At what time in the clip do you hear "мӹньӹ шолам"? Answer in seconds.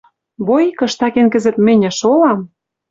1.65-2.39